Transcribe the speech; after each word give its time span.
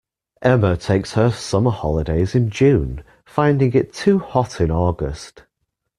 Emma 0.41 0.75
takes 0.77 1.13
her 1.13 1.29
summer 1.29 1.69
holidays 1.69 2.33
in 2.33 2.49
June, 2.49 3.03
finding 3.23 3.71
it 3.73 3.93
too 3.93 4.17
hot 4.17 4.59
in 4.59 4.71
August 4.71 5.43